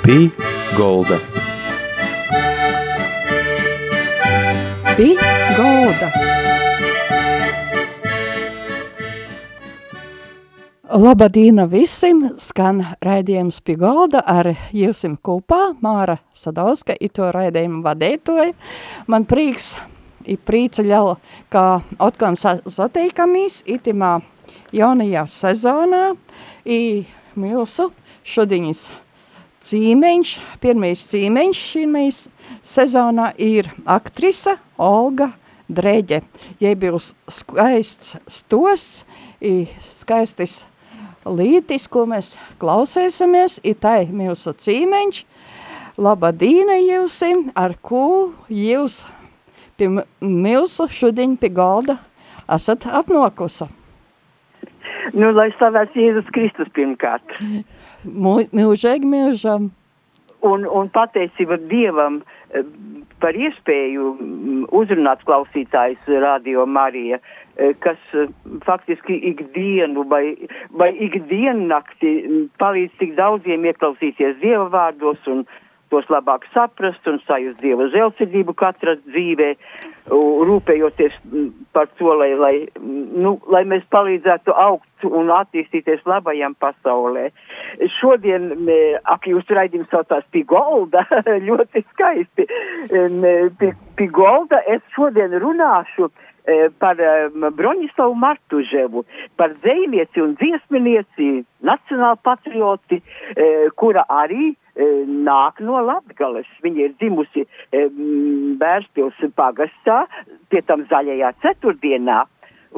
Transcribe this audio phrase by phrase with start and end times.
[0.00, 0.30] Pī
[0.76, 1.16] Golda.
[4.96, 5.08] Pī
[5.56, 6.08] Golda.
[10.90, 12.22] Labadīna visiem!
[12.40, 18.56] Skan raidījums pie galda ar Jūsim kopā, Māra Sadauska, ito raidījumu vadētoja.
[19.06, 19.74] Man prieks
[20.24, 21.18] i prīca ļela,
[21.52, 24.16] ka otkon sateikamies itimā
[24.72, 26.02] jaunajā sezonā
[26.64, 27.04] i
[27.36, 27.90] mūsu
[28.24, 28.88] šodiņas
[29.64, 30.32] cīmeņš,
[30.62, 32.20] pirmais cīmeņš šīmais
[32.64, 35.30] sezonā ir aktrise Olga
[35.70, 36.22] Dreģe.
[36.62, 39.04] Jai būs skaists stosts
[39.40, 40.64] i skaistis
[41.28, 45.24] lītis, ko mēs klausēsimies, ir tai mūsu cīmeņš.
[46.00, 49.04] Labadīna jūsim, ar ko jūs
[49.76, 51.98] pie mūsu šodien pie galda
[52.50, 53.68] esat atnokusa.
[55.16, 57.36] Nu, lai slavēts Jēzus Kristus pirmkārt.
[58.04, 59.70] Mūžīgi mūžam.
[60.46, 62.64] Un, un pateicība Dievam eh,
[63.20, 64.14] par iespēju
[64.72, 67.20] uzrunāt klausītājs Radio Marija.
[67.60, 68.30] Eh, kas eh,
[68.64, 70.36] faktiski ikdienu vai,
[70.72, 72.14] vai ikdienu nakti
[72.62, 75.44] palīdz tik daudziem ieklausīties Dieva vārdos un
[75.90, 79.50] tos labāk saprast un sajust Dieva žēlsirdību katra dzīvē,
[80.10, 81.18] rūpējoties
[81.74, 87.28] par to, lai, lai, nu, lai mēs palīdzētu augt un attīstīties labajam pasaulē.
[87.98, 88.50] Šodien,
[89.04, 91.06] ak, jūs raidījums saucās Pigolda,
[91.48, 92.48] ļoti skaisti.
[94.00, 96.96] Pigolda, es šodien runāšu uh, E, par
[97.56, 99.04] Broņislavu Martuževu,
[99.36, 101.28] par dzēnieci un dziesminieci,
[101.66, 104.54] nacionāli patrioti, e, kura arī e,
[105.06, 106.48] nāk no Latgales.
[106.64, 107.46] Viņa ir dzimusi e,
[108.60, 109.98] Bērspils pagastā,
[110.50, 112.18] pie tam zaļajā ceturtdienā,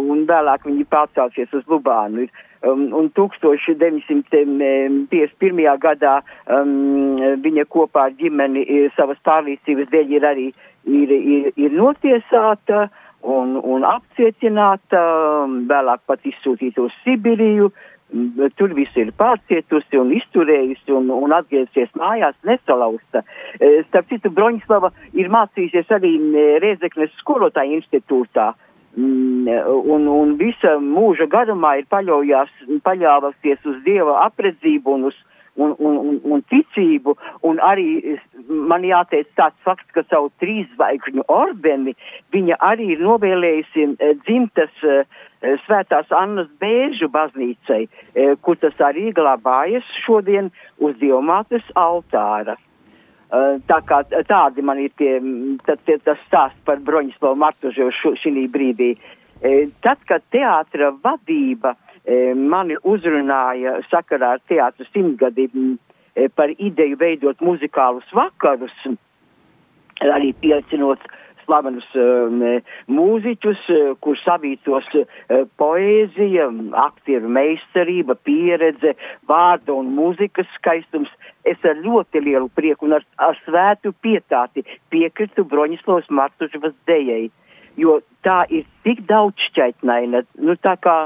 [0.00, 2.22] un vēlāk viņa pārcēlsies uz Lubānu.
[2.62, 5.10] Um, un 1951.
[5.82, 8.62] gadā um, viņa kopā ar ģimeni
[8.94, 10.46] savas pārliecības dēļ ir arī
[10.86, 12.86] ir, ir, ir notiesāta.
[12.86, 12.90] Uh,
[13.22, 15.00] un, un apcietināta,
[15.70, 17.70] vēlāk pat izsūtīta uz Sibiriju.
[18.58, 23.22] Tur viss ir pārcietusi un izturējusi un, un atgriezusies mājās nesalausta.
[23.56, 26.12] E, starp citu, Broņslava ir mācījusies arī
[26.60, 28.52] Rēzeknes skolotāja institūtā.
[28.92, 35.16] Un, un visa mūža garumā ir paļāvusies uz Dieva apredzību un uz
[35.54, 37.14] un, un, un, un ticību,
[37.48, 38.16] un arī
[38.48, 41.94] man jāteic tāds fakts, ka savu trīzvaigžņu ordeni
[42.32, 44.98] viņa arī ir novēlējusi e, dzimtas e,
[45.42, 47.84] e, Svētās Annas Bēžu baznīcai,
[48.40, 52.56] kur tas arī glabājas šodien uz Dievmātes altāra.
[53.32, 55.14] Tā kā tādi man ir tie,
[55.64, 58.90] tad, tie tas stāsts par Broņislavu Martuževu šī brīdī.
[59.80, 61.72] Tad, kad teātra vadība
[62.34, 68.74] mani uzrunāja sakarā ar teātru simtgadi e, par ideju veidot muzikālus vakarus,
[70.02, 71.04] arī piecinot
[71.42, 72.42] slavenus um,
[72.90, 73.62] mūziķus,
[74.02, 74.88] kur savītos
[75.60, 76.48] poēzija,
[76.84, 78.94] aktieru meistarība, pieredze,
[79.28, 81.10] vārda un mūzikas skaistums.
[81.44, 84.62] Es ar ļoti lielu prieku un ar, ar svētu pietāti
[84.94, 87.30] piekritu Broņislavas Martuževas dejai,
[87.76, 90.96] jo tā ir tik daudz šķaitnaina, nu tā kā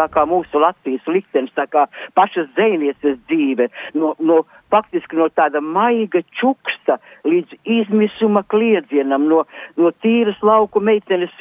[0.00, 1.86] tā kā mūsu Latvijas liktenis, tā kā
[2.18, 3.68] pašas dzēnieces dzīve,
[4.00, 9.44] no, no, faktiski no tāda maiga čuksta līdz izmisuma kliedzienam, no,
[9.76, 11.34] no tīras lauku meitenes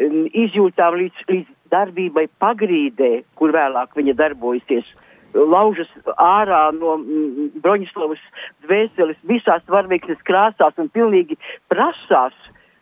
[0.00, 4.88] izjūtām līdz, līdz darbībai pagrīdē, kur vēlāk viņa darbojasies
[5.34, 6.96] laužas ārā no
[7.62, 8.22] Broņislavas
[8.64, 11.38] dvēseles visās varveiksmes krāsās un pilnīgi
[11.70, 12.34] prasās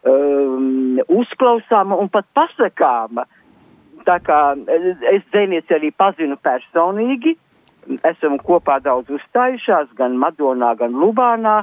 [0.09, 3.27] um, uzklausāma un pat pasakāma.
[4.09, 4.39] Tā kā
[5.13, 7.35] es dzēnieci arī pazinu personīgi,
[8.09, 11.59] esam kopā daudz uzstājušās, gan Madonā, gan Lubānā,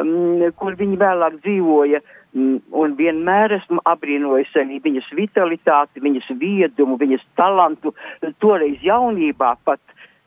[0.00, 2.00] um, kur viņi vēlāk dzīvoja,
[2.32, 7.94] um, un vienmēr esmu apbrīnojis arī viņas vitalitāti, viņas viedumu, viņas talantu,
[8.40, 9.80] toreiz jaunībā pat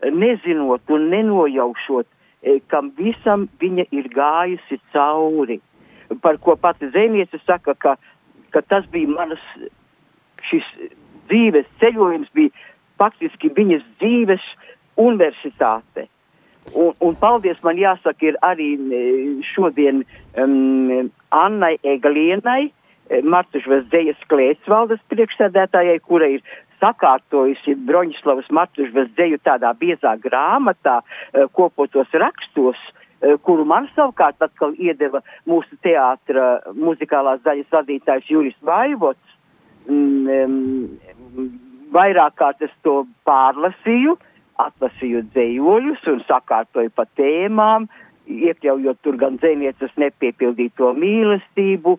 [0.03, 2.09] nezinot un nenojaušot,
[2.43, 5.61] e, kam visam viņa ir gājusi cauri,
[6.21, 7.95] par ko pati zēniece saka, ka,
[8.53, 9.41] ka tas bija manas
[10.49, 10.67] šis
[11.29, 12.51] dzīves ceļojums bija
[13.01, 14.43] faktiski viņas dzīves
[14.99, 16.07] universitāte.
[16.71, 18.69] Un, un paldies man jāsaka ir arī
[19.51, 20.03] šodien
[20.39, 26.45] um, Annai Eglienai, e, Martušvas dzējas klētsvaldes priekšsēdētājai, kura ir
[26.79, 32.79] sakārtojusi Broņislavas Martušvas dzēju tādā biezā grāmatā, uh, kopotos rakstos,
[33.43, 39.32] kuru man savukārt atkal iedeva mūsu teātra muzikālās daļas vadītājs Juris Vaivots
[41.93, 44.17] vairāk kārt es to pārlasīju,
[44.63, 47.87] atlasīju dzējoļus un sakārtoju pa tēmām,
[48.27, 51.97] iekļaujot tur gan dzēnieces nepiepildīto mīlestību,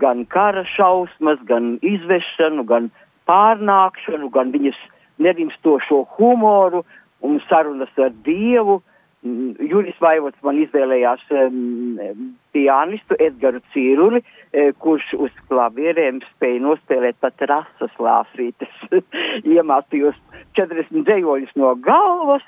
[0.00, 2.90] gan kara šausmas, gan izvešanu, gan
[3.28, 4.78] pārnākšanu, gan viņas
[5.22, 6.84] nerimstošo humoru
[7.20, 8.80] un sarunas ar Dievu.
[9.28, 14.22] Mm, Juris Vaivots man izvēlējās um, pianistu Edgaru Cīruli,
[14.52, 18.72] e, kurš uz klavierēm spēja nospēlēt pat rasas lāsītes.
[19.56, 20.16] Iemācījos
[20.58, 22.46] 40 dzējoļus no galvas,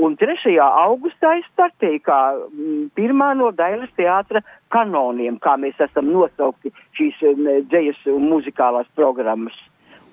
[0.00, 0.56] un 3.
[0.64, 4.44] augustā es startēju kā m, pirmā no Dailas teātra
[4.74, 9.56] kanoniem, kā mēs esam nosaukti šīs m, dzējas un muzikālās programmas.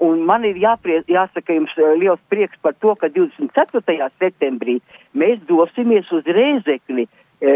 [0.01, 4.07] Un man ir jāprie, jāsaka jums liels prieks par to, ka 24.
[4.17, 4.79] septembrī
[5.13, 7.53] mēs dosimies uz Rēzekni, e,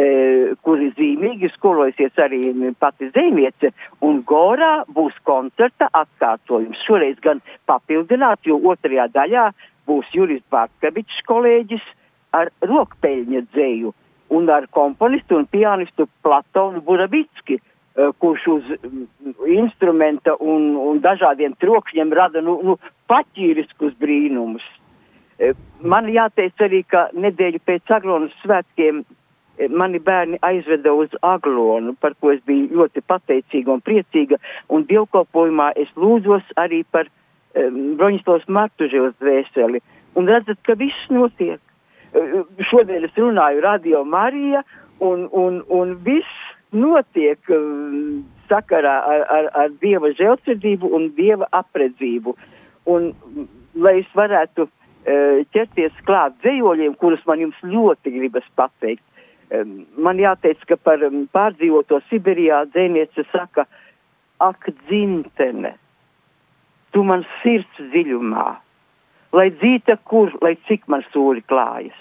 [0.61, 3.73] kur zīmīgi skolojusies arī pati zīmiece,
[4.05, 6.85] un Gorā būs koncerta atkārtojums.
[6.85, 9.49] Šoreiz gan papildināt, jo otrajā daļā
[9.89, 11.93] būs Juris Bartkevičs kolēģis
[12.37, 13.93] ar rokpeļņa dzēju
[14.37, 21.55] un ar komponistu un pianistu Platonu Buravicki Eh, kurš uz mm, instrumenta un, un dažādiem
[21.59, 22.77] trokšņiem rada nu, nu,
[23.07, 24.65] paķīriskus brīnumus.
[25.39, 31.95] Eh, man jāteic arī, ka nedēļu pēc Aglonas svētkiem eh, mani bērni aizveda uz Aglonu,
[31.99, 34.39] par ko es biju ļoti pateicīga un priecīga,
[34.69, 39.83] un dievkalpojumā es lūdzos arī par um, Broņislavas Martuževas dvēseli.
[40.15, 41.59] Un redzat, ka viss notiek.
[42.69, 44.61] Šodien es runāju Radio Marija,
[45.03, 46.44] un, un, un viss
[46.75, 52.35] notiek um, sakarā ar, ar, ar dieva žēlsirdību un dieva apredzību.
[52.91, 53.09] Un,
[53.75, 59.03] lai es varētu uh, ķerties klāt dzējoļiem, kurus man jums ļoti gribas pateikt,
[59.55, 63.67] um, man jāteic, ka par um, pārdzīvoto Siberijā dzēniece saka,
[64.43, 65.75] ak, dzintene,
[66.93, 68.47] tu man sirds dziļumā,
[69.35, 71.97] lai dzīta kur, lai cik man sūri klājas.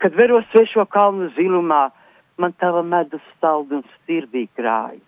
[0.00, 1.90] Kad veros svešo kalnu zilumā,
[2.40, 5.00] man tava medus saldums sirdī krāja.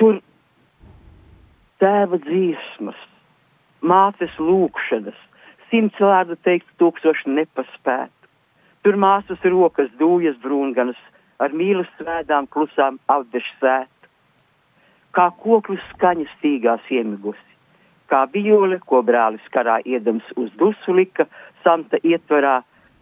[0.00, 0.20] Tur
[1.80, 2.96] tēva dzīsmas,
[3.80, 5.18] mātes lūkšanas,
[5.70, 8.28] simts vārdu teikt tūkstoši nepaspētu.
[8.84, 11.00] Tur māsas rokas dūjas brūnganas,
[11.40, 14.08] ar mīlu svēdām klusām avdešu sētu.
[15.16, 17.56] Kā koklis skaņa stīgās iemigusi,
[18.12, 21.26] kā viole, ko brālis karā iedams uz dusu lika,
[21.64, 22.60] santa ietvarā,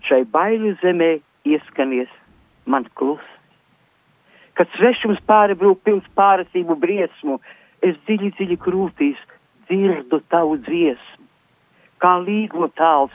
[0.09, 1.13] šai baiļu zemē
[1.45, 2.11] ieskanies
[2.67, 3.35] man klusi.
[4.59, 7.39] Kad svešums pāribrūk pilns pāresību briesmu,
[7.83, 9.21] es dziļi, dziļi krūtīs
[9.69, 11.27] dzirdu tavu dziesmu,
[12.03, 13.15] kā līgo tāls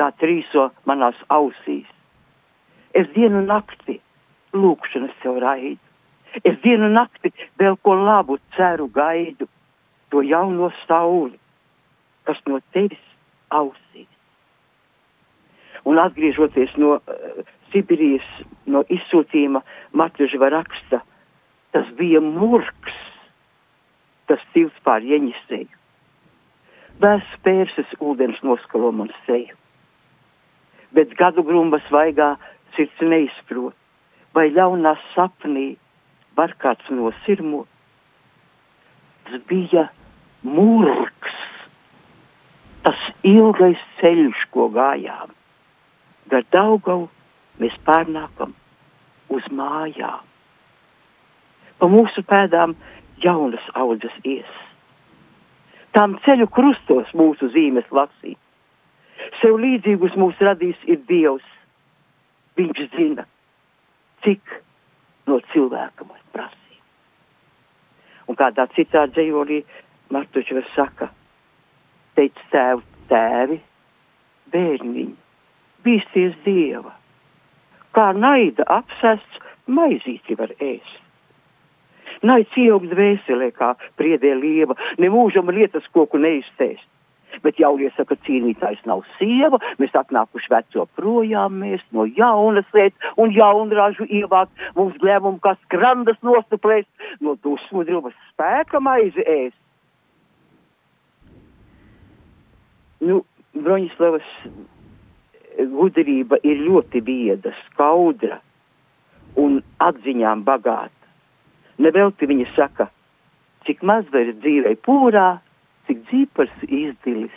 [0.00, 1.86] tā trīso manās ausīs.
[2.96, 4.00] Es dienu nakti
[4.56, 5.78] lūkšanas sev raidu,
[6.42, 7.30] es dienu nakti
[7.60, 9.46] vēl ko labu ceru gaidu,
[10.10, 11.38] to jauno sauli,
[12.26, 13.02] kas no tevis
[13.54, 14.08] ausīs.
[15.86, 18.26] Un atgriežoties no uh, Sibīrijas
[18.66, 19.62] no izsūtījuma
[19.96, 21.02] Matjužva raksta,
[21.74, 22.96] tas bija murks,
[24.30, 25.76] tas tilts pār ieņisēju.
[27.00, 29.56] Vēs pērses ūdens noskalo man seju.
[30.92, 32.34] Bet gadu grumba svaigā
[32.74, 33.76] sirds neizprot,
[34.34, 35.68] vai ļaunā sapnī
[36.36, 37.68] var kāds nosirmot.
[39.24, 39.86] Tas bija
[40.42, 41.38] murks,
[42.84, 45.32] tas ilgais ceļš, ko gājām.
[46.30, 47.08] Gar Daugavu
[47.60, 48.54] mēs pārnākam
[49.30, 50.26] uz mājām.
[51.80, 52.74] Pa mūsu pēdām
[53.24, 54.50] jaunas audzes ies.
[55.96, 58.38] Tām ceļu krustos mūsu zīmes lasīt.
[59.40, 61.46] Sev līdzīgus mūs radīs ir Dievs.
[62.58, 63.24] Viņš zina,
[64.24, 64.42] cik
[65.30, 66.82] no cilvēka mums prasīja.
[68.28, 69.62] Un kādā citā dzējolī
[70.10, 71.08] Martuģis saka,
[72.18, 73.60] teic tēvu tēvi,
[74.52, 75.12] bērniņi,
[75.86, 76.99] bīsties Dieva
[77.96, 80.98] kā naida apsests maizīti var ēst.
[82.26, 86.84] Naids ieaug dvēselē kā priedē lieva, nemūžam lietas koku neiztēst.
[87.44, 93.30] Bet jaunie saka, cīnītājs nav sieva, mēs atnākuši veco projām, mēs no jaunas lietas un
[93.32, 96.90] jaunražu ievākt, mums glēmumu kā skrandas nostuplēst,
[97.22, 99.56] no dusmu drūmas spēka maizi ēst.
[103.06, 103.22] Nu,
[103.54, 104.26] Broņislavas
[105.58, 108.40] gudrība ir ļoti bieda, skaudra
[109.40, 110.94] un atziņām bagāta.
[111.80, 112.90] Nevelti viņa saka,
[113.66, 115.40] cik maz var dzīvē pūrā,
[115.88, 117.36] cik dzīpars izdilis.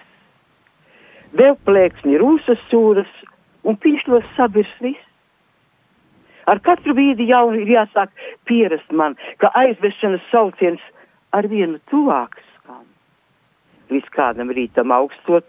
[1.34, 3.10] Vēl plēksni rūsas sūras
[3.64, 5.10] un pīšļos sabirs viss.
[6.46, 8.12] Ar katru brīdi jaunu ir jāsāk
[8.50, 10.82] pierast man, ka aizvešanas sauciens
[11.32, 12.84] ar vienu tuvāk skan.
[13.94, 15.48] Līdz kādam rītam augstot,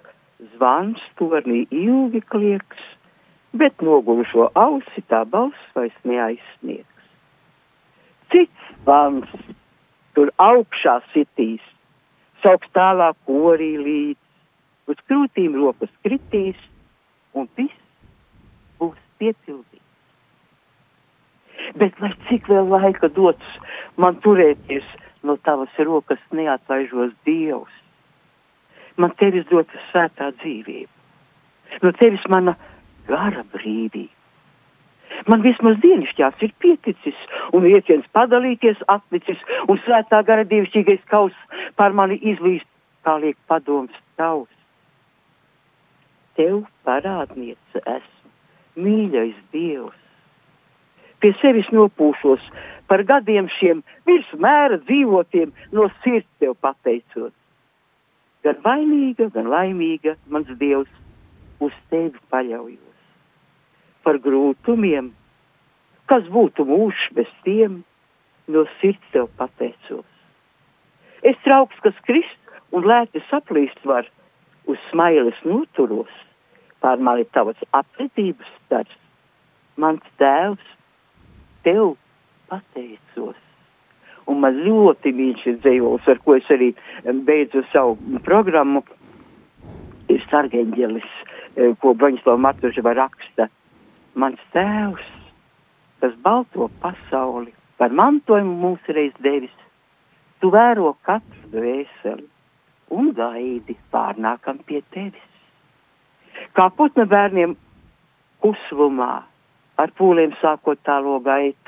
[0.54, 2.80] zvans tornī ilgi klieks,
[3.54, 7.06] bet nogulušo ausi tā balss vairs neaizsniegs.
[8.32, 9.30] Cits vans
[10.14, 11.62] tur augšā sitīs,
[12.42, 14.20] sauks tālāk korī līdz,
[14.90, 16.58] uz krūtīm rokas kritīs,
[17.34, 17.78] un viss
[18.80, 19.82] būs piepildīts.
[21.80, 23.56] Bet lai cik vēl laika dots
[23.96, 24.86] man turēties
[25.24, 27.72] no tavas rokas neatlaižos Dievs,
[29.00, 30.90] man tevis dotas svētā dzīvība,
[31.82, 32.56] no tevis mana
[33.08, 34.12] gara brīvība.
[35.30, 37.18] Man vismaz dienišķās ir pieticis,
[37.54, 41.36] un ieciens padalīties atlicis, un svētā gara dievišķīgais kaus
[41.78, 42.66] par mani izlīst,
[43.06, 44.50] kā liek padoms tavs.
[46.34, 48.32] Tev parādniece esmu,
[48.84, 50.00] mīļais Dievs.
[51.22, 52.42] Pie sevis nopūšos
[52.90, 57.32] par gadiem šiem virs mēra dzīvotiem, no sirds tev pateicot.
[58.44, 60.90] Gan vainīga, gan laimīga, mans Dievs,
[61.64, 62.94] uz tevi paļaujos
[64.04, 65.10] par grūtumiem,
[66.10, 67.80] kas būtu mūžs bez tiem,
[68.52, 70.04] no sirds tev pateicos.
[71.24, 74.04] Es trauks, kas krist un lēti saplīst var,
[74.68, 76.12] uz smailes noturos,
[76.84, 78.92] pār mani tavas apretības stars,
[79.80, 80.68] mans tēvs,
[81.64, 81.96] tev
[82.52, 83.40] pateicos.
[84.31, 86.71] Un man ļoti mīļš ir dzējols, ar ko es arī
[87.26, 88.85] beidzu savu programmu,
[90.09, 91.11] ir Sargeņģelis,
[91.57, 93.49] eh, ko Broņislava Martuževa raksta.
[94.14, 95.04] Mans tēvs,
[96.00, 99.54] kas balto pasauli, par mantojumu mums reiz devis,
[100.40, 102.28] tu vēro katru dvēseli
[102.90, 105.31] un gaidi pārnākam pie tevis.
[106.54, 107.57] Kā putna bērniem
[108.43, 109.23] kuslumā,
[109.78, 111.63] ar pūliem sākot tālo gaitu,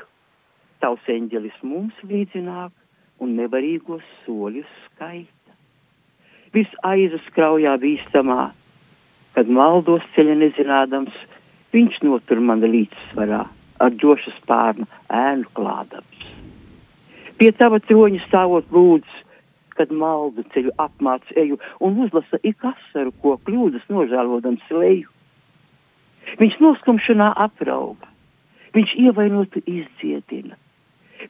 [0.87, 2.71] tavs eņģelis mums līdzināk
[3.19, 5.55] un nevarīgos soļus skaita.
[6.55, 8.53] Viss aizas kraujā bīstamā,
[9.35, 11.17] kad maldos ceļa nezinādams,
[11.75, 13.43] Viņš notur mani līdzsvarā
[13.83, 16.21] ar drošu spārnu ēnu klādams.
[17.37, 19.17] Pie tava troņa stāvot lūdzu,
[19.77, 25.11] kad maldu ceļu apmāc eju un uzlasa ik asaru, ko kļūdas nožēlodams leju.
[26.39, 28.09] Viņš noskumšanā aprauga,
[28.73, 30.57] viņš ievainotu izdziedina.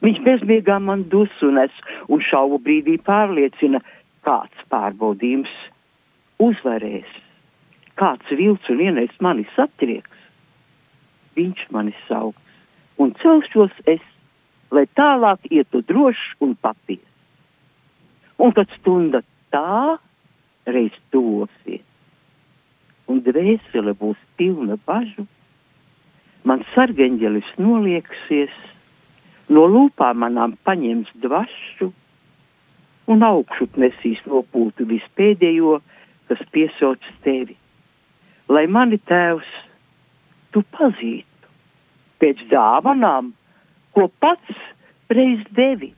[0.04, 1.74] Viņš bezmiegā man dusu nes
[2.12, 3.80] un šaubu brīdī pārliecina,
[4.26, 5.52] kāds pārbaudījums
[6.42, 7.08] uzvarēs,
[7.98, 10.18] kāds vilts un ienais mani satrieks.
[11.38, 12.42] Viņš mani sauks,
[12.98, 14.04] un celšos es,
[14.74, 17.04] lai tālāk ietu drošs un paties.
[18.38, 19.22] Un kad stunda
[19.54, 19.98] tā
[20.68, 21.82] reiz dosies,
[23.08, 25.24] un dvēsele būs pilna bažu,
[26.46, 28.52] man sargeņģelis nolieksies,
[29.52, 31.90] no lūpām manām paņems dvašu,
[33.08, 35.78] un augšup nesīs nopūtu vispēdējo,
[36.28, 37.56] kas piesauc tevi.
[38.52, 39.48] Lai mani tēvs
[40.52, 41.52] tu pazītu
[42.20, 43.32] pēc dāvanām,
[43.96, 44.66] ko pats
[45.12, 45.94] reiz devi.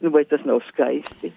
[0.00, 1.32] Nu, vai tas nav skaisti?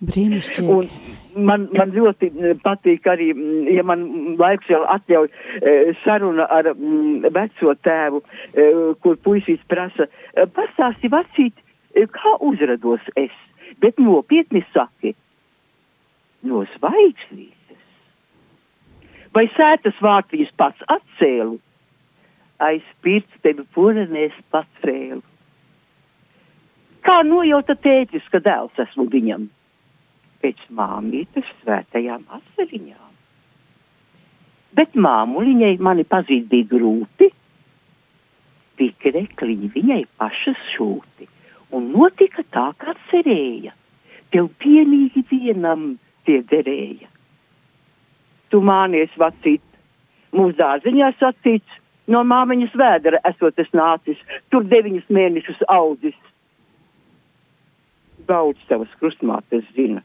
[0.00, 0.72] Brīnišķīgi.
[0.72, 2.30] Un man, man ļoti
[2.64, 3.30] patīk arī,
[3.74, 4.06] ja man
[4.40, 8.22] laiks jau atļauj e, saruna ar m, veco tēvu,
[8.54, 8.66] e,
[9.04, 11.60] kur puisīs prasa, e, pastāsti vecīt,
[12.16, 13.34] kā uzrados es,
[13.82, 15.12] bet nopietni saki,
[16.48, 17.56] no zvaigznītes.
[19.36, 21.60] Vai sētas vārtīs pats atcēlu,
[22.60, 25.22] aiz pirksteni purenēs pacēlu.
[27.04, 29.48] Kā nojauta tētis, ka dēls esmu viņam?
[30.40, 33.08] Pēc māmītes svētajām asariņām.
[34.78, 37.28] Bet māmuliņai mani pazīt bija grūti,
[38.80, 41.28] tik rekliņi viņai pašas šūti,
[41.76, 43.74] un notika tā, kā cerēja,
[44.32, 47.10] tev pienīgi vienam tie derēja.
[48.50, 49.66] Tu mānies vacīt,
[50.32, 51.80] mūsu dārziņā sacīts,
[52.10, 54.18] No māmiņas vēdera esot es nācis,
[54.50, 56.16] tur deviņus mēnešus audzis.
[58.26, 60.02] Daudz savas krustmātes zina,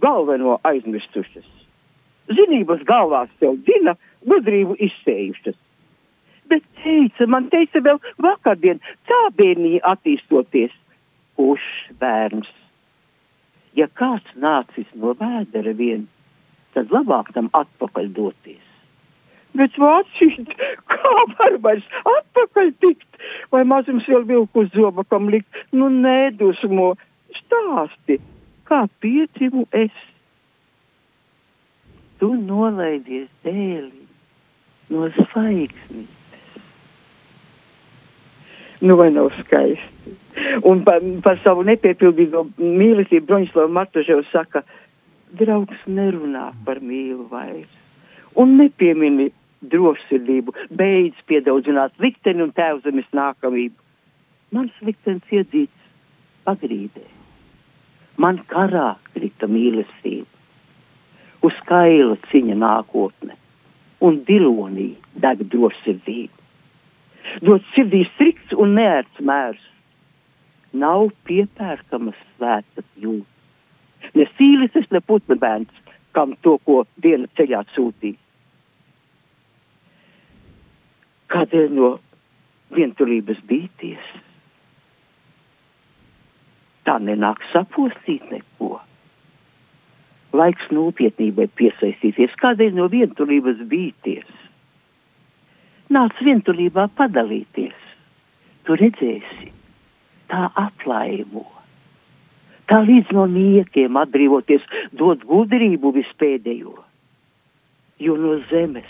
[0.00, 1.48] galveno aizmirstušas.
[2.32, 3.96] Zinības galvās sev dzina,
[4.28, 5.58] gudrību izsējušas.
[6.50, 10.74] Bet teica, man teica vēl vakardien, tā bērniņa attīstoties,
[11.36, 11.68] kurš
[12.00, 12.50] bērns.
[13.78, 16.04] Ja kāds nācis no vēdera vien,
[16.76, 18.68] tad labāk tam atpakaļ doties
[19.58, 20.52] bet vācīt,
[20.90, 23.08] kā var vairs atpakaļ tikt,
[23.52, 26.92] vai mazums vēl vilku zobakam likt, nu nedusmo,
[27.36, 28.18] stāsti,
[28.72, 29.92] kā piedzimu es.
[32.22, 34.06] Tu nolaidies dēlī
[34.92, 36.18] no svaigsnes.
[38.82, 40.16] Nu, vai nav skaisti?
[40.66, 44.64] Un par, par savu nepiepildīgo mīlestību Broņislava Martoževa saka,
[45.38, 47.78] draugs nerunā par mīlu vairs
[48.42, 49.28] un nepiemini
[49.72, 53.76] drošsirdību, beidz piedaudzināt likteni un tēvzemes nākamību.
[54.56, 55.90] Mans liktenis iedzīts
[56.48, 57.21] pagrīdē.
[58.20, 60.28] Man karā krita mīlestība,
[61.42, 63.36] uz kaila ciņa nākotne,
[64.04, 64.92] un dilonī
[65.24, 66.38] deg drošsirdība.
[67.46, 69.62] Dot sirdī strikts un neērts mērs,
[70.72, 73.28] nav piepērkamas svētas jūtas.
[74.18, 75.72] Ne sīlis, ne putna bērns,
[76.12, 78.18] kam to, ko diena ceļā sūtīja.
[81.32, 81.94] Kādēļ no
[82.76, 84.10] vientulības bīties?
[86.92, 88.74] Tā nenāk sapostīt neko.
[90.36, 94.28] Laiks nopietnībai piesaistīties, kādēļ no vientulības bīties.
[95.92, 97.80] Nāc vientulībā padalīties,
[98.68, 99.48] tu redzēsi,
[100.28, 101.48] tā atlaimo
[102.72, 104.64] tā līdz no niekiem atbrīvoties,
[104.96, 106.76] dod gudrību vispēdējo.
[108.02, 108.88] Jo no zemes,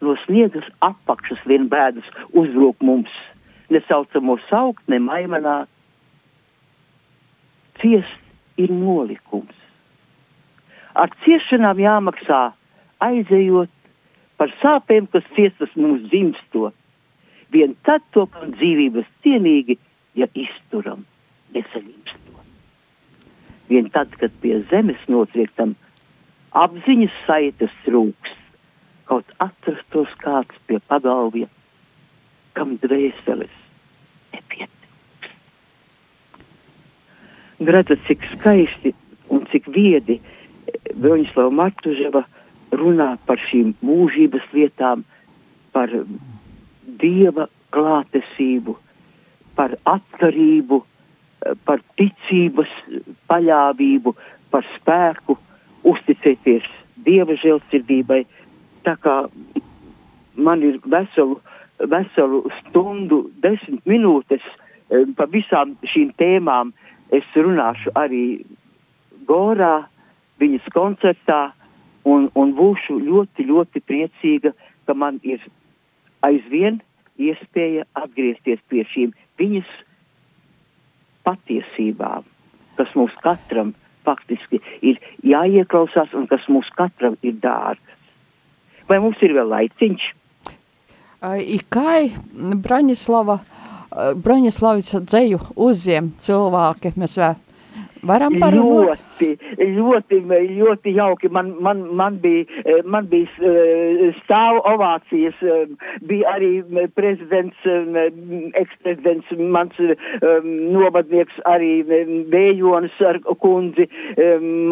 [0.00, 3.12] no sniegas apakšas vien bēdas uzrūk mums,
[3.74, 5.68] nesaucamo saukt, ne maimanāt.
[7.82, 9.54] Ciest ir nolikums.
[10.98, 12.40] Ar ciešanām jāmaksā,
[13.04, 13.70] aizejot
[14.38, 16.74] par sāpēm, kas ciestas mums dzimstot.
[17.54, 19.78] Vien tad to par dzīvības cienīgi,
[20.18, 21.06] ja izturam
[21.54, 22.28] nesaņemst
[23.68, 25.74] vien tad, kad pie zemes notriektam
[26.56, 28.34] apziņas saites trūks,
[29.08, 31.48] kaut atrastos kāds pie pagalvja,
[32.56, 33.54] kam dvēseles
[37.58, 38.94] Redzat, cik skaisti
[39.34, 40.20] un cik viedi
[40.94, 42.22] Broņislava Martuževa
[42.70, 45.02] runā par šīm mūžības lietām,
[45.72, 45.90] par
[47.00, 48.76] dieva klātesību,
[49.58, 50.82] par atkarību,
[51.66, 52.70] par ticības
[53.30, 54.14] paļāvību,
[54.50, 55.38] par spēku,
[55.86, 56.66] uzticēties
[57.06, 58.24] Dieva žēlsirdībai.
[58.84, 59.14] Tā kā
[60.34, 61.38] man ir veselu,
[61.78, 66.72] veselu stundu, desmit minūtes eh, par visām šīm tēmām,
[67.14, 68.24] es runāšu arī
[69.28, 69.88] Gorā,
[70.40, 71.52] viņas koncertā,
[72.08, 74.54] un, un būšu ļoti, ļoti priecīga,
[74.86, 75.42] ka man ir
[76.24, 76.80] aizvien
[77.18, 79.68] iespēja atgriezties pie šīm viņas
[81.26, 82.24] patiesībām,
[82.78, 83.74] kas mums katram
[84.06, 87.96] faktiski ir jāieklausās un kas mums katram ir dārgs.
[88.88, 90.06] Vai mums ir vēl laiciņš?
[91.44, 92.06] I kā
[92.64, 93.40] Braņislava,
[93.96, 97.16] Braņislavica dzeju uziem cilvēki, mēs
[98.06, 98.98] Varam parunāt?
[98.98, 100.20] Ļoti, ļoti,
[100.58, 101.28] ļoti jauki.
[101.28, 105.66] Man, man, man bija, eh, man bija eh, stāvu ovācijas, eh,
[106.08, 106.62] bija arī
[106.94, 107.56] prezidents,
[108.58, 109.74] eksprezidents, mans
[110.22, 111.70] novadnieks arī
[112.32, 113.88] Vējonis ar kundzi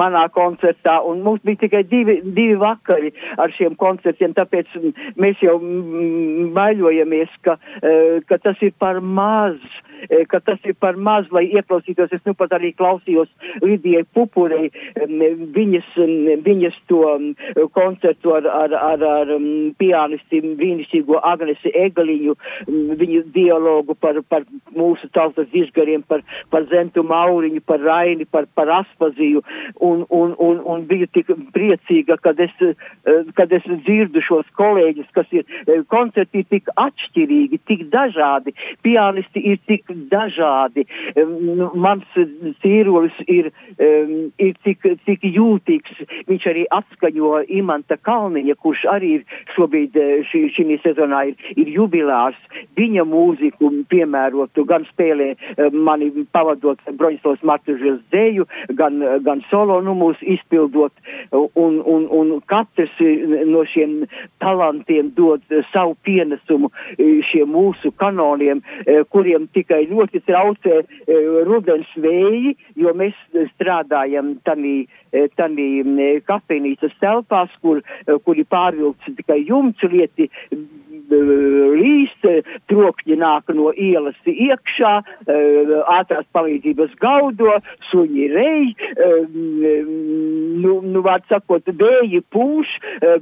[0.01, 0.99] manā koncertā.
[1.07, 4.71] Un mums bija tikai divi, divi vakari ar šiem koncertiem, tāpēc
[5.17, 5.59] mēs jau
[6.57, 7.59] baiļojamies, ka,
[8.29, 9.59] ka tas ir par maz
[10.29, 12.13] ka tas ir par maz, lai ieklausītos.
[12.13, 13.31] Es nu pat arī klausījos
[13.63, 14.05] Lidijai
[14.37, 14.69] Pupurei,
[15.57, 15.87] viņas,
[16.45, 17.03] viņas to
[17.73, 19.31] koncertu ar, ar, ar, ar
[19.81, 22.35] pianisti vīnišķīgo Agnesi Egaliņu,
[23.01, 24.45] viņu dialogu par, par
[24.77, 26.21] mūsu tautas izgariem, par,
[26.53, 29.41] par Zentu Mauriņu, par Raini, par, par Aspaziju,
[29.81, 35.09] un, un, un, un biju tik priecīga, kad es, eh, kad es dzirdu šos kolēģus,
[35.17, 38.53] kas ir eh, koncerti tik atšķirīgi, tik dažādi,
[38.85, 40.85] pianisti ir tik dažādi.
[41.17, 42.05] Mans
[42.61, 43.49] cīrolis ir,
[44.43, 46.03] ir tik, tik jūtīgs.
[46.29, 51.71] Viņš arī atskaņo Imanta Kalniņa, kurš arī ir šobrīd eh, šī, šī sezonā ir, ir
[51.75, 52.39] jubilārs.
[52.79, 58.47] Viņa mūziku piemērotu gan spēlē eh, mani pavadot Broņislavas Martužas dzēju,
[58.79, 60.93] gan, gan solo numus izpildot.
[61.33, 62.93] Un, un, un katrs
[63.47, 64.05] no šiem
[64.43, 68.63] talantiem dod savu pienesumu eh, šiem mūsu kanoniem,
[69.13, 70.81] kuriem tikai ļoti traucē
[71.47, 73.17] rudens vēji, jo mēs
[73.55, 74.16] strādājam
[74.47, 74.75] tanī,
[75.13, 75.69] e, tanī
[76.27, 80.31] kafejnīcas telpās, kur, e, kur ir pārvilkts tikai jumts lieti
[81.11, 82.27] līst,
[82.71, 84.95] trokšņi nāk no ielas iekšā,
[85.97, 87.59] ātrās palīdzības gaudo,
[87.91, 88.73] suņi rej,
[90.63, 92.73] nu, nu vārds sakot, vēji pūš,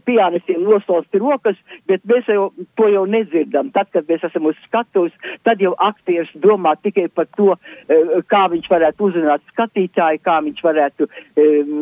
[0.06, 3.70] pianistiem nosalst rokas, bet mēs jau to jau nedzirdam.
[3.74, 5.14] Tad, kad mēs esam uz skatuves,
[5.46, 7.54] tad jau aktieris domā tikai par to,
[7.88, 11.72] eh, kā viņš varētu uzrunāt skatītāju, kā viņš varētu eh,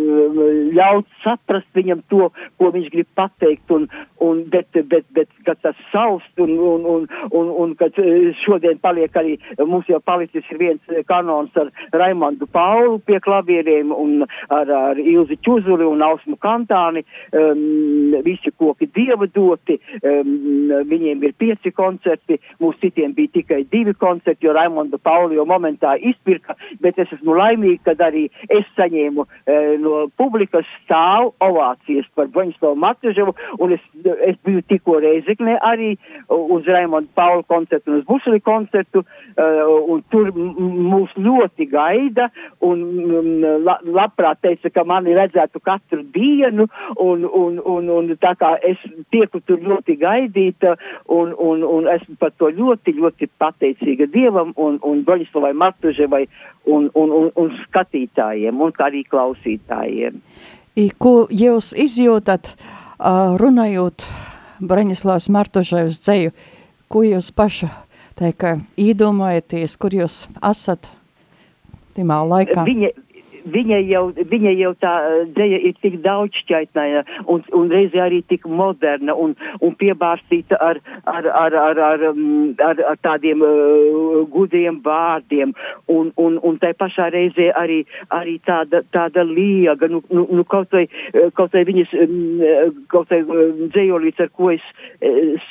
[0.77, 3.88] ļaut saprast viņam to, ko viņš grib pateikt, un,
[4.21, 7.97] un bet, bet, bet, kad tas salst un, un, un, un, un kad
[8.43, 14.25] šodien paliek arī, mums jau palicis ir viens kanons ar Raimondu Paulu pie klavieriem un
[14.49, 17.05] ar, ar Ilzi Čuzuli un Ausmu Kantāni,
[17.37, 20.33] um, visi koki dieva doti, um,
[20.89, 25.95] viņiem ir pieci koncerti, mums citiem bija tikai divi koncerti, jo Raimondu Paulu jau momentā
[26.01, 32.31] izpirka, bet es esmu laimīgi, kad arī es saņēmu uh, no publikas stāvu ovācijas par
[32.33, 33.85] Broņslavu Matuževu, un es,
[34.29, 35.82] es biju tikko Reizeknē arī
[36.33, 42.29] uz Raimondu Paulu koncertu un uz Bušali koncertu, uh, un tur mūs ļoti gaida,
[42.66, 42.85] un
[43.64, 46.68] la, labprāt teica, ka mani redzētu katru dienu,
[47.01, 48.81] un, un, un, un tā kā es
[49.14, 50.77] tieku tur ļoti gaidīta,
[51.09, 56.25] un, un, un esmu par to ļoti, ļoti pateicīga Dievam un, un Broņislavai Matuževai
[56.66, 60.21] un, un, un, un skatītājiem, un arī klausītājiem.
[60.73, 62.55] I, ko jūs izjūtat,
[63.40, 64.07] runājot
[64.62, 66.33] Braņislavas Martuževas dzeju,
[66.92, 67.70] ko jūs paša
[68.18, 70.90] teika īdomājaties, kur jūs esat
[71.96, 72.62] timā laikā?
[72.68, 72.92] Viņa,
[73.45, 74.93] viņa jau, viņa jau tā
[75.37, 81.27] dēja ir tik daudzšķaitnaina un, un reizē arī tik moderna un, un piebārstīta ar, ar,
[81.27, 82.07] ar, ar, ar,
[82.69, 85.55] ar, ar tādiem uh, gudiem vārdiem.
[85.93, 87.83] Un, un, un tai pašā reizē arī,
[88.15, 90.87] arī tāda, tāda liega, nu, nu, nu kaut vai,
[91.37, 91.95] kaut vai viņas,
[92.93, 93.23] kaut vai
[93.75, 94.65] dzējolīts, ar ko es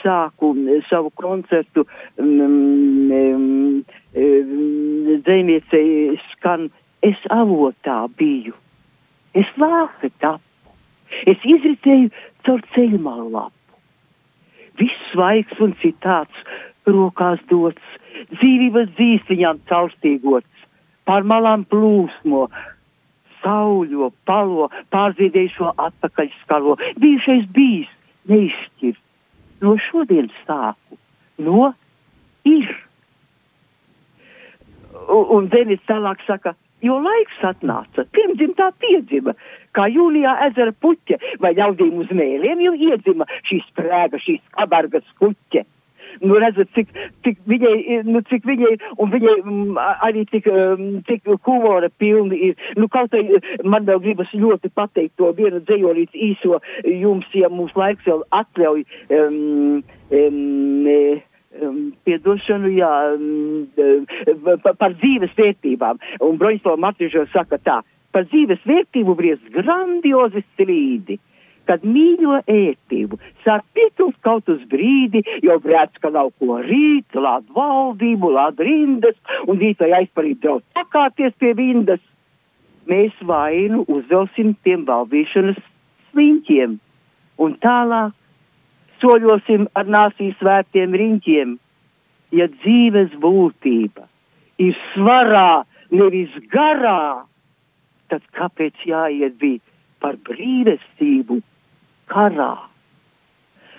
[0.01, 0.53] sāku
[0.89, 1.85] savu koncertu,
[2.21, 5.87] um, um, dzējniecei
[6.31, 6.69] skan
[7.01, 8.53] Es avotā biju,
[9.33, 10.75] es lāka tapu,
[11.25, 12.11] es izritēju
[12.45, 13.79] caur ceļmalu lapu.
[14.77, 16.45] Viss svaigs un citāts
[16.85, 17.81] rokās dots,
[18.37, 20.67] dzīvības dzīsliņām caustīgots,
[21.09, 22.47] pār malām plūsmo,
[23.41, 27.91] sauļo, palo, pārzīdējušo atpakaļ skalo, bijušais bijis,
[28.29, 28.97] neizšķir.
[29.61, 30.97] No šodienas sāku,
[31.41, 31.71] no
[32.45, 32.71] ir.
[35.01, 39.35] Un, un Denis tālāk saka, jo laiks atnāca, pirmdzimtā piedzima,
[39.75, 45.65] kā jūlijā ezera puķe, vai ļaudīm uz mēliem jau iedzima šī sprēga, šī skabarga skuķe.
[46.19, 46.89] Nu, redzat, cik,
[47.23, 52.59] cik viņai, nu, cik viņai, un viņai m, arī tik, um, tik humora pilni ir.
[52.75, 57.71] Nu, kaut arī man vēl gribas ļoti pateikt to vienu dzējolīdz īso jums, ja mums
[57.79, 58.85] laiks vēl atļauj.
[59.07, 61.21] Um, um,
[61.59, 63.65] um, piedošanu, jā, um,
[64.63, 65.99] par, par dzīves vērtībām.
[66.27, 67.81] Un Broņslava Martižo saka tā,
[68.15, 71.19] par dzīves vērtību briest grandiozi strīdi
[71.69, 77.47] kad mīļo ētību sāk pietult kaut uz brīdi, jau brēc, ka nav ko rīt, lād
[77.55, 82.01] valdību, lād rindas, un rīt vai aizparīt daudz pakāties pie vindas.
[82.89, 85.59] Mēs vainu uzvelsim tiem valdīšanas
[86.11, 86.79] sliņķiem,
[87.45, 88.17] un tālāk
[89.01, 91.57] soļosim ar nāsīs vērtiem riņķiem.
[92.31, 94.07] Ja dzīves būtība
[94.61, 97.25] ir svarā, nevis garā,
[98.11, 99.59] tad kāpēc jāiet bija
[100.03, 101.41] par brīvestību
[102.11, 102.70] karā?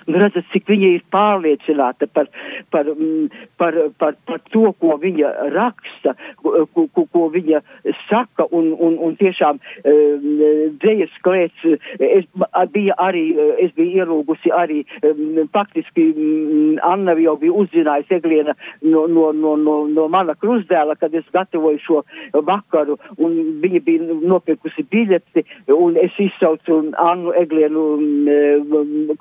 [0.09, 2.29] Un redzat, cik viņa ir pārliecināta par,
[2.75, 7.63] par, mm, par, par, par to, ko viņa raksta, ko, ko, ko viņa
[8.09, 11.67] saka, un, un, un tiešām mm, dzējas klēts,
[12.03, 12.29] es
[12.75, 13.25] bija arī,
[13.63, 16.09] es biju ielūgusi arī, mm, faktiski
[16.83, 21.81] Anna jau bija uzzinājusi Egliena no, no, no, no, no mana krustdēla, kad es gatavoju
[21.83, 22.01] šo
[22.47, 27.85] vakaru, un viņa bija nopirkusi biļeti, un es izsaucu Annu Eglienu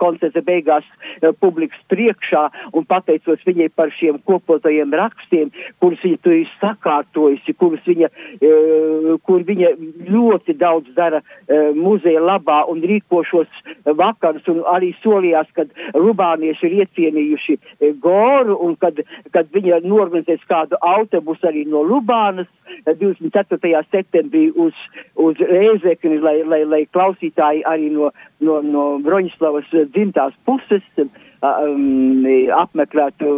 [0.01, 6.17] koncerta beigās beigās uh, publikas priekšā un pateicos viņai par šiem kopotajiem rakstiem, kurus viņa
[6.23, 9.73] tur ir sakārtojusi, kurus viņa, uh, kur viņa
[10.09, 13.49] ļoti daudz dara uh, muzeja labā un rīkošos
[13.85, 17.57] vakarus un arī solījās, kad rubānieši ir iecienījuši
[18.01, 22.49] goru un kad, kad viņa norganizēs kādu autobusu arī no Lubānas
[22.85, 23.83] 24.
[23.91, 24.73] septembrī uz,
[25.19, 32.25] uz Rēzekni, lai, lai, lai klausītāji arī no, no, no Broņislavas dzimtās puses um,
[32.57, 33.31] apmeklētu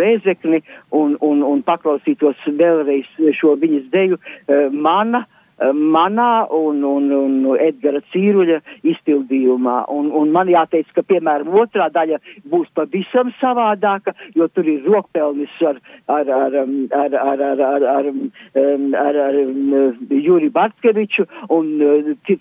[0.00, 0.62] Rēzekni
[0.96, 5.26] un, un, un paklausītos vēlreiz šo viņas deju uh, mana
[5.60, 8.60] manā un, un, un Edgara Cīruļa
[8.92, 9.76] izpildījumā.
[9.92, 12.20] Un, un man jāteic, ka, piemēram, otrā daļa
[12.50, 18.10] būs pavisam savādāka, jo tur ir rokpelnis ar, ar, ar, ar, ar, ar, ar, ar,
[19.04, 19.38] ar, ar
[20.10, 21.70] Juri Bartkeviču, un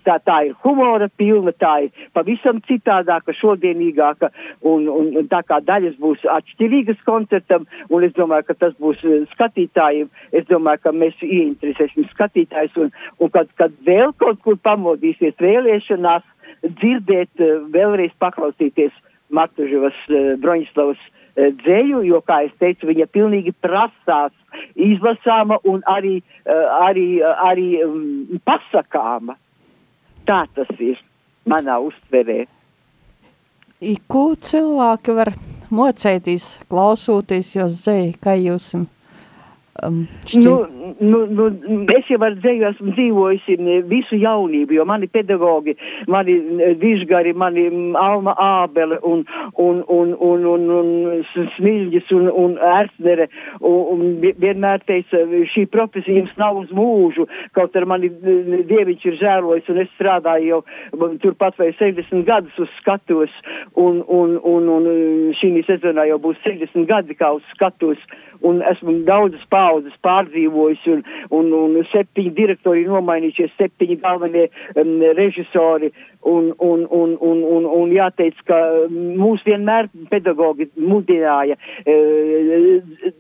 [0.06, 4.32] tā, tā ir humora pilna, tā ir pavisam citādāka, šodienīgāka,
[4.64, 9.04] un, un, un tā kā daļas būs atšķirīgas koncertam, un es domāju, ka tas būs
[9.34, 15.38] skatītājiem, es domāju, ka mēs ieinteresēsim skatītājus, un, un kad, kad vēl kaut kur pamodīsies
[15.41, 16.26] vēlēšanās,
[16.63, 18.93] dzirdēt, eh, vēlreiz paklausīties
[19.30, 19.98] Martuževas
[20.41, 21.02] Broņislavas
[21.38, 24.34] dzēju, jo, kā es teicu, viņa pilnīgi prasās
[24.74, 26.15] izlasāma un arī,
[26.82, 29.38] arī, arī um, pasakāma.
[30.28, 31.00] Tā tas ir
[31.50, 32.45] manā uztverē.
[33.80, 35.32] I, ko cilvēki var
[35.72, 38.88] mocēties, klausoties, jo zēja, kā jūs um,
[40.43, 40.56] nu,
[40.99, 41.47] nu, nu,
[41.95, 43.58] es jau ar dzēju esmu dzīvojusi
[43.89, 45.75] visu jaunību, jo mani pedagogi,
[46.08, 46.38] mani
[46.82, 47.67] Dižgari, mani
[47.99, 49.25] Alma Ābele un,
[49.58, 51.23] un, un, un, un, un
[51.58, 52.58] Smilģis un, un
[53.60, 55.21] un vienmēr teica,
[55.54, 60.62] šī profesija jums nav uz mūžu, kaut ar mani dieviņš ir žēlojis un es strādāju
[60.93, 63.34] jau turpat vai 60 gadus uz skatos
[63.75, 64.89] un, un, un, un
[65.39, 68.02] šī sezonā jau būs 60 gadi kā uz skatos
[68.45, 71.04] un esmu daudzas paudzes pārdzīvojis, un,
[71.36, 77.92] un, un septiņi direktori nomainījušies, septiņi galvenie um, režisori, un, un, un, un, un, un
[77.96, 78.58] jāteic, ka
[78.92, 81.56] mūs vienmēr pedagogi mudināja
[81.88, 81.96] e,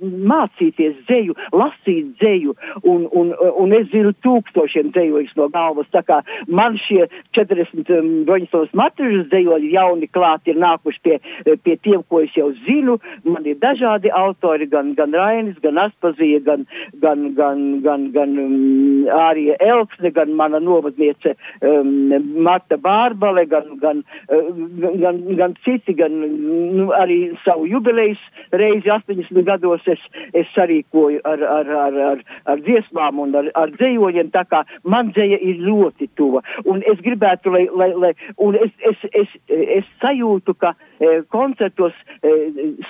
[0.01, 3.31] mācīties dzēju, lasīt dzēju, un, un,
[3.63, 9.29] un es zinu tūkstošiem dzējojas no galvas, tā kā man šie 40 um, Broņislavas matužas
[9.31, 11.17] dzējoļi jauni klāt ir nākuši pie,
[11.63, 16.43] pie tiem, ko es jau zinu, man ir dažādi autori, gan, gan Rainis, gan Aspazija,
[16.43, 16.67] gan,
[16.99, 17.48] gan, gan,
[17.83, 22.77] gan, gan um, Ārija Elksne, gan mana novadniece um, Marta.
[22.79, 24.03] Bārbale, gan, gan,
[25.01, 30.01] gan, gan citi, gan nu, arī savu jubilejas reizi 80 gados es,
[30.37, 35.11] es sarīkoju ar, ar, ar, ar, ar dziesmām un ar, ar dzējoļiem, tā kā man
[35.15, 36.43] dzēja ir ļoti tuva.
[36.69, 41.95] Un es gribētu, lai, lai, lai un es, es, es, es sajūtu, ka e, koncertos
[42.21, 42.33] e,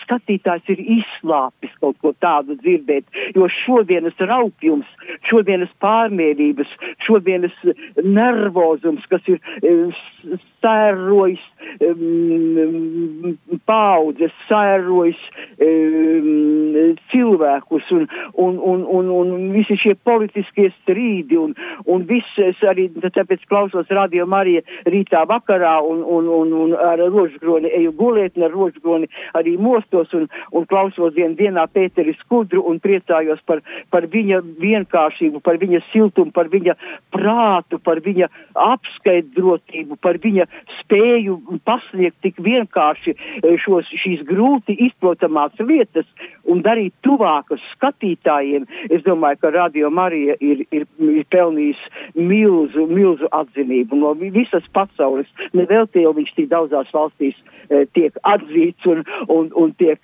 [0.04, 4.18] skatītājs ir izslāpis kaut ko tādu dzirdēt, jo šodienas
[4.50, 4.88] raupjums,
[5.30, 6.68] šodienas pārmērības,
[7.06, 7.54] šodienas
[8.04, 9.92] nervozums, kas ir e,
[10.62, 11.42] sērojis
[11.84, 13.36] um,
[13.70, 15.20] paudzes, sērojis
[15.62, 21.56] um, cilvēkus un, un, un, un, un visi šie politiskie strīdi un,
[21.86, 27.02] un viss, es arī tāpēc klausos Radio Marija rītā vakarā un, un, un, un ar
[27.10, 32.82] rožgroni eju gulēt, ar rožgroni arī mostos un, un klausos vien dienā Pēteri Skudru un
[32.84, 36.76] priecājos par, par viņa vienkāršību, par viņa siltumu, par viņa
[37.14, 38.30] prātu, par viņa
[38.60, 40.46] apskaidrotību par viņa
[40.80, 46.08] spēju pasniegt tik vienkārši eh, šos, šīs grūti izprotamās lietas
[46.50, 48.68] un darīt tuvākas skatītājiem.
[48.90, 51.82] Es domāju, ka Radio Marija ir, ir, ir pelnījis
[52.20, 55.30] milzu, milzu atzinību no visas pasaules.
[55.58, 57.38] Nevelti jau viņš tik daudzās valstīs
[57.70, 60.00] e, tiek atzīts un, un, un tiek,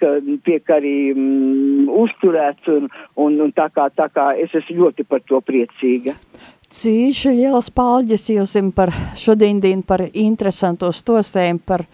[0.48, 5.24] tiek arī mm, uzturēts un, un, un tā, kā, tā kā es esmu ļoti par
[5.28, 6.16] to priecīga.
[6.76, 11.86] Cīši liels paldies jums par šodien par interesanto stostējumu, par,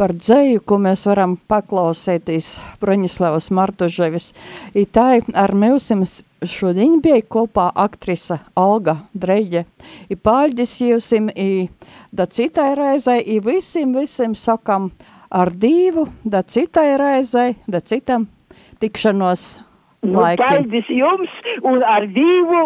[0.00, 4.30] par dzēju, ko mēs varam paklausēties Broņislavas Martuževis.
[4.72, 6.06] I tā ar mūsim
[6.40, 9.66] šodien bija kopā aktrise Olga Dreģe.
[10.08, 11.68] I paldies jums, i
[12.16, 14.88] da citai reizei, i visiem, visiem sakam
[15.28, 18.30] ar divu, da citai reizei, da citam
[18.80, 19.58] tikšanos
[20.00, 22.60] Nu, paldies jums un ar divu,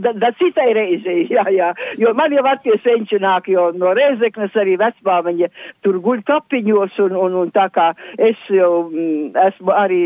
[0.00, 1.68] da, citai reizei, jā, jā,
[2.00, 5.50] jo man jau attie senči nāk, jo no Rezeknes arī vecmāmiņa
[5.84, 10.00] tur guļ kapiņos un, un, un tā kā es jau mm, esmu arī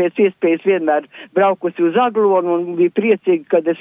[0.00, 1.06] pēc iespējas vienmēr
[1.38, 3.78] braukusi uz Aglonu un bija priecīgi, kad es,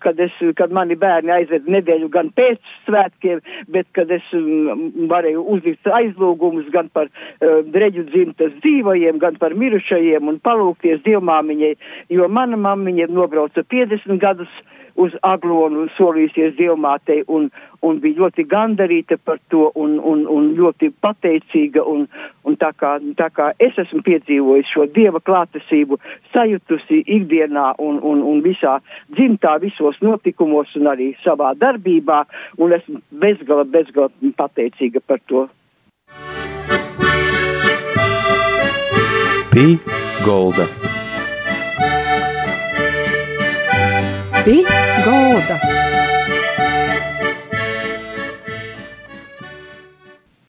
[0.00, 5.44] kad es, kad mani bērni aizved nedēļu gan pēc svētkiem, bet kad es mm, varēju
[5.58, 11.76] uzlikt aizlūgumus gan par uh, dreģu dzimtas dzīvajiem, gan par mirušajiem un palūkties dievmāmiņai mammiņai,
[12.08, 14.48] jo mana mammiņa nobrauca 50 gadus
[14.96, 17.50] uz aglonu, solījusies dievmātei un,
[17.82, 22.06] un bija ļoti gandarīta par to un, un, un ļoti pateicīga un,
[22.44, 25.98] un tā, kā, tā kā es esmu piedzīvojis šo dieva klātesību,
[26.32, 28.78] sajutusi ikdienā un, un, un visā
[29.12, 32.24] dzimtā, visos notikumos un arī savā darbībā
[32.56, 35.48] un esmu bezgala, bezgala pateicīga par to.
[39.52, 39.76] Pī
[40.24, 40.95] Golda
[44.46, 44.62] Pī
[45.04, 45.85] Golda.